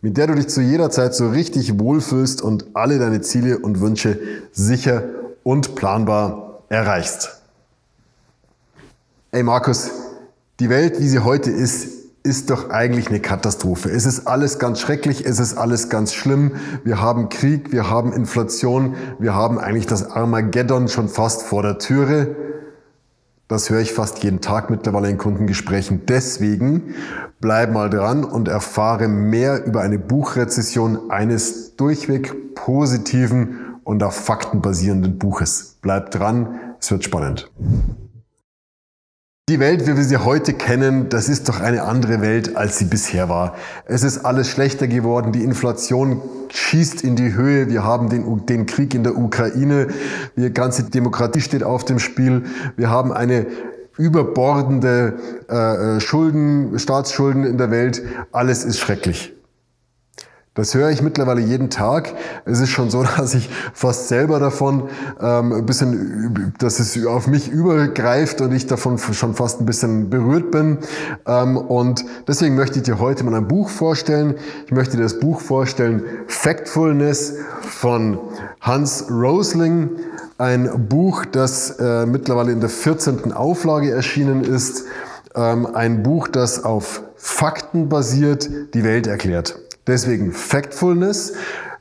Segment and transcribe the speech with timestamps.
[0.00, 3.80] mit der du dich zu jeder Zeit so richtig wohlfühlst und alle deine Ziele und
[3.80, 4.18] Wünsche
[4.52, 5.02] sicher
[5.42, 7.40] und planbar erreichst.
[9.30, 9.90] Ey Markus,
[10.60, 13.90] die Welt, wie sie heute ist, ist doch eigentlich eine Katastrophe.
[13.90, 16.52] Es ist alles ganz schrecklich, es ist alles ganz schlimm.
[16.84, 21.78] Wir haben Krieg, wir haben Inflation, wir haben eigentlich das Armageddon schon fast vor der
[21.78, 22.36] Türe.
[23.48, 26.02] Das höre ich fast jeden Tag mittlerweile in Kundengesprächen.
[26.06, 26.94] Deswegen
[27.40, 34.60] bleib mal dran und erfahre mehr über eine Buchrezession eines durchweg positiven und auf Fakten
[34.60, 35.78] basierenden Buches.
[35.80, 37.50] Bleib dran, es wird spannend.
[39.48, 42.84] Die Welt, wie wir sie heute kennen, das ist doch eine andere Welt, als sie
[42.84, 43.56] bisher war.
[43.86, 48.66] Es ist alles schlechter geworden, die Inflation schießt in die Höhe, wir haben den, den
[48.66, 49.88] Krieg in der Ukraine,
[50.36, 52.44] die ganze Demokratie steht auf dem Spiel,
[52.76, 53.46] wir haben eine
[53.96, 55.14] überbordende
[55.48, 59.32] äh, äh Schulden, Staatsschulden in der Welt, alles ist schrecklich.
[60.58, 62.14] Das höre ich mittlerweile jeden Tag.
[62.44, 64.88] Es ist schon so, dass ich fast selber davon
[65.20, 70.10] ähm, ein bisschen, dass es auf mich übergreift und ich davon schon fast ein bisschen
[70.10, 70.78] berührt bin.
[71.26, 74.34] Ähm, und deswegen möchte ich dir heute mal ein Buch vorstellen.
[74.66, 78.18] Ich möchte dir das Buch vorstellen, Factfulness von
[78.60, 79.90] Hans Rosling.
[80.38, 83.32] Ein Buch, das äh, mittlerweile in der 14.
[83.32, 84.86] Auflage erschienen ist.
[85.36, 89.67] Ähm, ein Buch, das auf Fakten basiert, die Welt erklärt.
[89.88, 91.32] Deswegen Factfulness.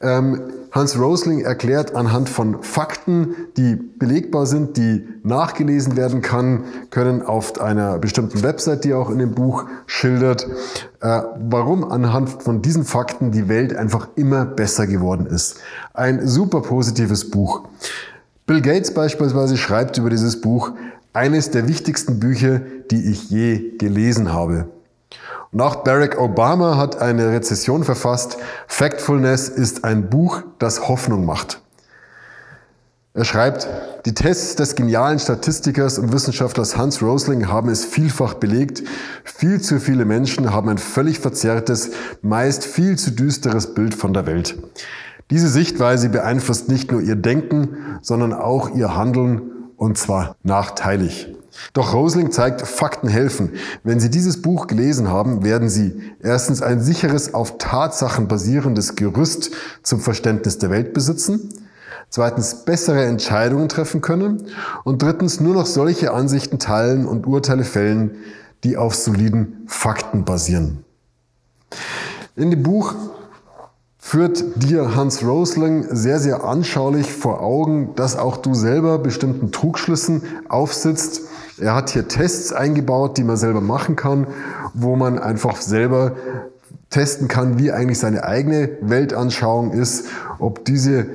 [0.00, 7.22] Ähm, Hans Rosling erklärt anhand von Fakten, die belegbar sind, die nachgelesen werden kann, können
[7.22, 10.48] auf einer bestimmten Website, die er auch in dem Buch schildert,
[11.00, 15.60] äh, warum anhand von diesen Fakten die Welt einfach immer besser geworden ist.
[15.94, 17.68] Ein super positives Buch.
[18.46, 20.72] Bill Gates beispielsweise schreibt über dieses Buch,
[21.12, 22.60] eines der wichtigsten Bücher,
[22.90, 24.66] die ich je gelesen habe.
[25.54, 28.38] Und auch Barack Obama hat eine Rezession verfasst.
[28.66, 31.60] Factfulness ist ein Buch, das Hoffnung macht.
[33.14, 33.68] Er schreibt,
[34.04, 38.82] die Tests des genialen Statistikers und Wissenschaftlers Hans Rosling haben es vielfach belegt.
[39.22, 44.26] Viel zu viele Menschen haben ein völlig verzerrtes, meist viel zu düsteres Bild von der
[44.26, 44.58] Welt.
[45.30, 49.42] Diese Sichtweise beeinflusst nicht nur ihr Denken, sondern auch ihr Handeln
[49.76, 51.32] und zwar nachteilig.
[51.72, 53.52] Doch Rosling zeigt, Fakten helfen.
[53.82, 59.50] Wenn Sie dieses Buch gelesen haben, werden Sie erstens ein sicheres, auf Tatsachen basierendes Gerüst
[59.82, 61.50] zum Verständnis der Welt besitzen,
[62.10, 64.46] zweitens bessere Entscheidungen treffen können
[64.84, 68.16] und drittens nur noch solche Ansichten teilen und Urteile fällen,
[68.62, 70.84] die auf soliden Fakten basieren.
[72.36, 72.94] In dem Buch
[73.98, 80.22] führt dir Hans Rosling sehr, sehr anschaulich vor Augen, dass auch du selber bestimmten Trugschlüssen
[80.48, 81.22] aufsitzt
[81.58, 84.26] er hat hier Tests eingebaut, die man selber machen kann,
[84.72, 86.16] wo man einfach selber
[86.90, 90.06] testen kann, wie eigentlich seine eigene Weltanschauung ist,
[90.38, 91.06] ob diese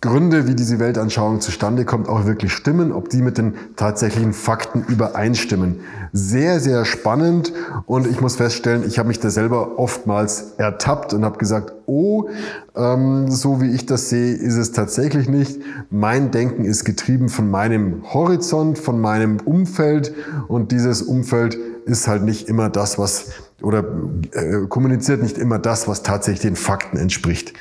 [0.00, 4.84] Gründe, wie diese Weltanschauung zustande kommt, auch wirklich stimmen, ob die mit den tatsächlichen Fakten
[4.86, 5.80] übereinstimmen.
[6.12, 7.52] Sehr, sehr spannend
[7.86, 12.28] und ich muss feststellen, ich habe mich da selber oftmals ertappt und habe gesagt, oh,
[12.76, 15.60] ähm, so wie ich das sehe, ist es tatsächlich nicht.
[15.90, 20.14] Mein Denken ist getrieben von meinem Horizont, von meinem Umfeld
[20.46, 23.32] und dieses Umfeld ist halt nicht immer das, was
[23.62, 23.84] oder
[24.32, 27.54] äh, kommuniziert nicht immer das, was tatsächlich den Fakten entspricht.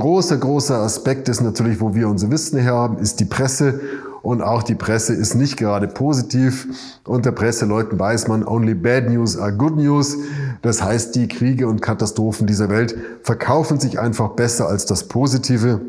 [0.00, 3.80] Großer, großer Aspekt ist natürlich, wo wir unser Wissen her haben, ist die Presse.
[4.22, 6.68] Und auch die Presse ist nicht gerade positiv.
[7.04, 10.16] Unter Presseleuten weiß man, only bad news are good news.
[10.62, 15.82] Das heißt, die Kriege und Katastrophen dieser Welt verkaufen sich einfach besser als das Positive.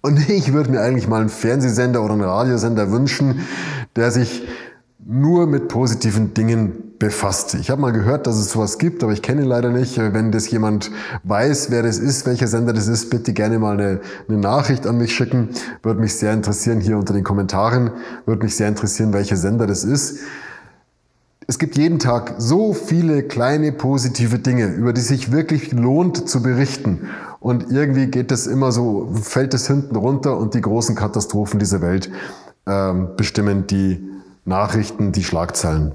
[0.00, 3.42] Und ich würde mir eigentlich mal einen Fernsehsender oder einen Radiosender wünschen,
[3.94, 4.42] der sich
[5.04, 7.54] nur mit positiven Dingen befasst.
[7.54, 9.98] Ich habe mal gehört, dass es sowas gibt, aber ich kenne ihn leider nicht.
[9.98, 10.90] Wenn das jemand
[11.24, 14.98] weiß, wer das ist, welcher Sender das ist, bitte gerne mal eine, eine Nachricht an
[14.98, 15.48] mich schicken.
[15.82, 17.90] Würde mich sehr interessieren hier unter den Kommentaren.
[18.26, 20.20] Würde mich sehr interessieren, welcher Sender das ist.
[21.48, 26.40] Es gibt jeden Tag so viele kleine positive Dinge, über die sich wirklich lohnt zu
[26.40, 27.08] berichten.
[27.40, 31.82] Und irgendwie geht das immer so, fällt es hinten runter und die großen Katastrophen dieser
[31.82, 32.12] Welt
[32.66, 34.08] ähm, bestimmen die
[34.44, 35.92] Nachrichten, die Schlagzeilen.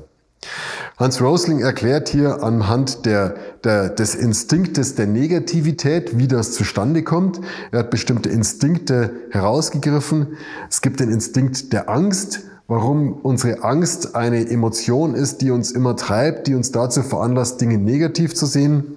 [0.97, 7.39] Hans Rosling erklärt hier anhand der, der, des Instinktes der Negativität, wie das zustande kommt.
[7.71, 10.38] Er hat bestimmte Instinkte herausgegriffen.
[10.69, 15.95] Es gibt den Instinkt der Angst, warum unsere Angst eine Emotion ist, die uns immer
[15.95, 18.95] treibt, die uns dazu veranlasst, Dinge negativ zu sehen.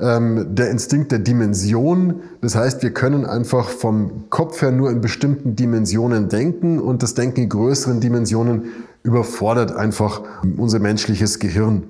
[0.00, 5.02] Ähm, der Instinkt der Dimension, das heißt, wir können einfach vom Kopf her nur in
[5.02, 8.64] bestimmten Dimensionen denken und das Denken in größeren Dimensionen
[9.02, 10.22] überfordert einfach
[10.56, 11.82] unser menschliches Gehirn.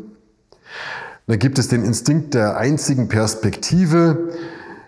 [1.28, 4.30] Da gibt es den Instinkt der einzigen Perspektive.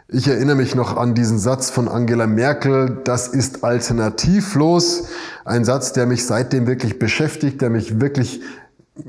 [0.09, 5.05] Ich erinnere mich noch an diesen Satz von Angela Merkel, das ist alternativlos.
[5.45, 8.43] Ein Satz, der mich seitdem wirklich beschäftigt, der mich wirklich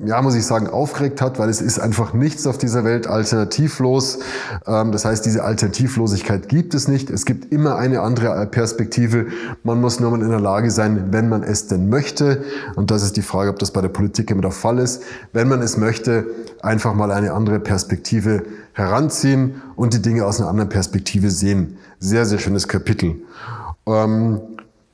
[0.06, 4.20] ja, muss ich sagen, aufgeregt hat, weil es ist einfach nichts auf dieser Welt alternativlos.
[4.66, 7.10] Ähm, das heißt, diese Alternativlosigkeit gibt es nicht.
[7.10, 9.28] Es gibt immer eine andere Perspektive.
[9.64, 12.44] Man muss nur mal in der Lage sein, wenn man es denn möchte.
[12.76, 15.04] Und das ist die Frage, ob das bei der Politik immer der Fall ist.
[15.34, 16.28] Wenn man es möchte,
[16.62, 21.78] einfach mal eine andere Perspektive heranziehen und die Dinge aus einer anderen Perspektive sehen.
[22.00, 23.18] Sehr, sehr schönes Kapitel.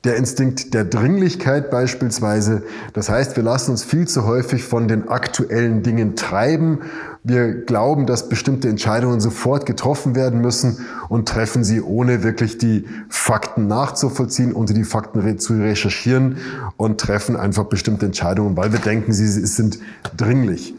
[0.04, 2.62] Der Instinkt der Dringlichkeit beispielsweise.
[2.94, 6.78] Das heißt, wir lassen uns viel zu häufig von den aktuellen Dingen treiben.
[7.22, 12.86] Wir glauben, dass bestimmte Entscheidungen sofort getroffen werden müssen und treffen sie, ohne wirklich die
[13.10, 16.38] Fakten nachzuvollziehen, und die Fakten zu recherchieren
[16.78, 19.80] und treffen einfach bestimmte Entscheidungen, weil wir denken, sie sind
[20.16, 20.74] dringlich.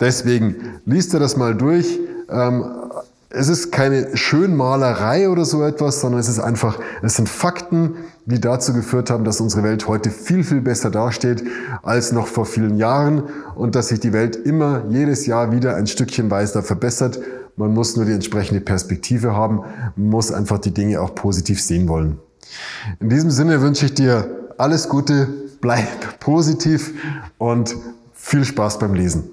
[0.00, 0.56] Deswegen
[0.86, 1.98] liest ihr das mal durch.
[2.30, 2.64] Ähm,
[3.36, 8.40] es ist keine Schönmalerei oder so etwas, sondern es ist einfach, es sind Fakten, die
[8.40, 11.44] dazu geführt haben, dass unsere Welt heute viel, viel besser dasteht
[11.82, 13.24] als noch vor vielen Jahren
[13.54, 17.20] und dass sich die Welt immer jedes Jahr wieder ein Stückchen weiter verbessert.
[17.56, 19.60] Man muss nur die entsprechende Perspektive haben,
[19.96, 22.18] man muss einfach die Dinge auch positiv sehen wollen.
[23.00, 25.28] In diesem Sinne wünsche ich dir alles Gute,
[25.60, 26.94] bleib positiv
[27.36, 27.76] und
[28.14, 29.24] viel Spaß beim Lesen.